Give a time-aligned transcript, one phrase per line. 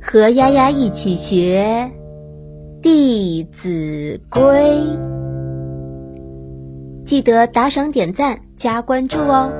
[0.00, 1.90] 和丫丫一起学
[2.80, 4.40] 《弟子规》，
[7.04, 9.52] 记得打赏、点赞、加关注哦。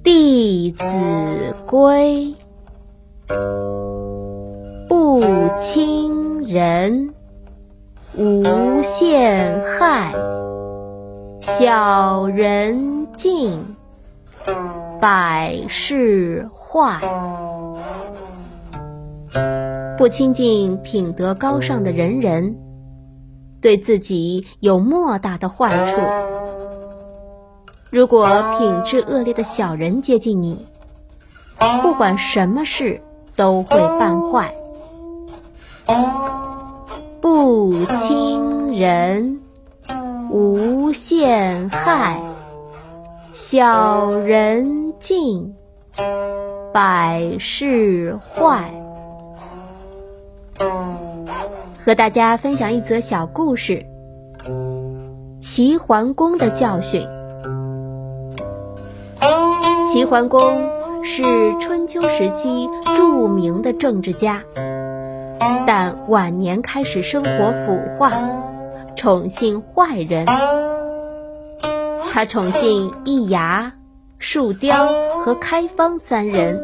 [0.02, 0.84] 《弟子
[1.66, 2.34] 规》：
[4.88, 5.22] 不
[5.60, 7.14] 亲人，
[8.18, 10.10] 无限害；
[11.40, 13.76] 小人敬，
[15.00, 16.98] 百事坏。
[19.96, 22.56] 不亲近品德高尚的仁人，
[23.60, 26.00] 对自己有莫大的坏处。
[27.88, 28.26] 如果
[28.58, 30.66] 品质恶劣的小人接近你，
[31.82, 33.00] 不管什么事
[33.36, 34.52] 都会办坏。
[37.86, 39.40] 亲人，
[40.30, 42.18] 无限害；
[43.32, 45.54] 小人尽，
[46.72, 48.70] 百事坏。
[51.84, 53.86] 和大家分享一则小故事：
[55.40, 57.06] 齐桓公的教训。
[59.90, 60.68] 齐桓公
[61.02, 61.22] 是
[61.60, 64.42] 春秋时期著名的政治家，
[65.66, 68.12] 但晚年开始生活腐化，
[68.96, 70.26] 宠幸坏人。
[72.10, 73.72] 他宠幸易牙、
[74.18, 74.88] 树雕
[75.20, 76.60] 和开方三人。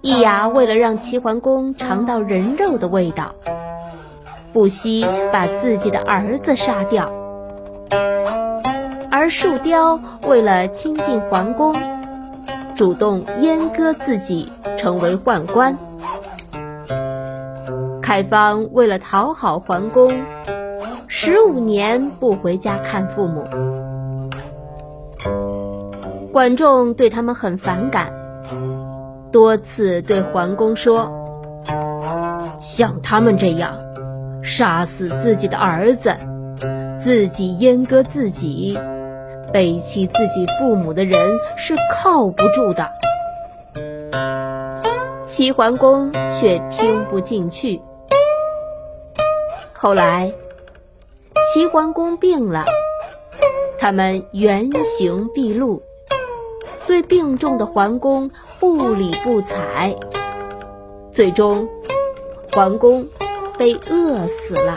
[0.00, 3.34] 易牙为了让齐桓公尝到人肉的味道，
[4.52, 7.10] 不惜把自己的儿子杀掉；
[9.10, 11.74] 而树雕为了亲近桓公，
[12.76, 15.76] 主动阉割自己，成为宦官。
[18.06, 20.12] 开方为了讨好桓公，
[21.08, 23.44] 十五年不回家看父母。
[26.32, 28.12] 管仲对他们很反感。
[29.32, 31.10] 多次对桓公说
[32.62, 33.76] ：“像他们这样
[34.40, 36.14] 杀死自己的儿子、
[36.96, 38.78] 自己阉割自己、
[39.52, 42.88] 背弃自己父母的人是靠不住的。”
[45.26, 47.82] 齐桓公却听不进去。
[49.86, 50.32] 后来，
[51.54, 52.64] 齐桓公病了，
[53.78, 55.80] 他们原形毕露。
[56.88, 59.94] 对病重的桓公不理不睬，
[61.12, 61.68] 最终
[62.52, 63.06] 桓公
[63.56, 64.76] 被饿死了。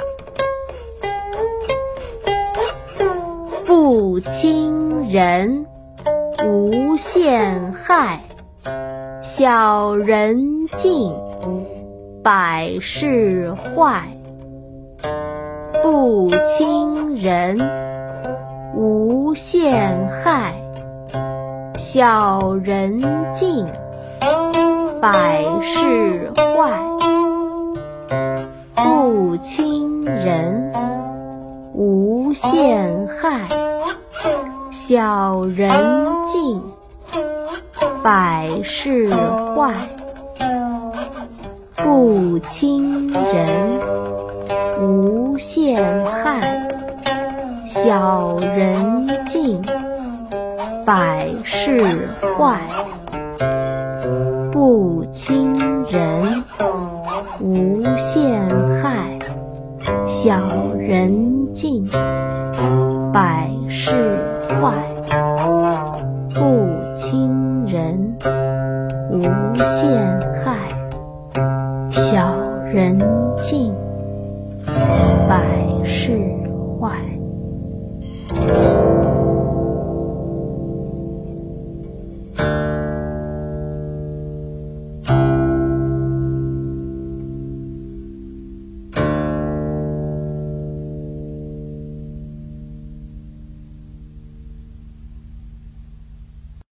[3.65, 5.65] 不亲人，
[6.45, 8.19] 无限害；
[9.23, 11.11] 小人尽，
[12.21, 14.15] 百事坏。
[15.81, 17.57] 不亲人，
[18.75, 20.53] 无限害。
[21.75, 22.99] 小人
[23.33, 23.65] 敬，
[25.01, 26.69] 百事坏；
[28.75, 30.71] 不亲人，
[31.73, 33.47] 无限害；
[34.71, 35.71] 小人
[36.25, 36.61] 敬，
[38.03, 39.09] 百事
[39.55, 39.73] 坏；
[41.75, 43.79] 不亲人，
[44.81, 46.39] 无限害；
[47.65, 49.59] 小人敬。
[50.85, 51.77] 百事
[52.35, 52.59] 坏，
[54.51, 55.53] 不亲
[55.87, 56.43] 人，
[57.39, 58.41] 无限
[58.81, 59.19] 害；
[60.07, 60.39] 小
[60.75, 61.87] 人敬，
[63.13, 63.91] 百事
[64.59, 64.73] 坏，
[66.33, 68.17] 不亲人，
[69.11, 69.21] 无
[69.63, 70.55] 限害；
[71.91, 72.35] 小
[72.73, 72.97] 人
[73.37, 73.75] 敬，
[75.27, 75.45] 百
[75.85, 76.17] 事
[76.79, 77.01] 坏。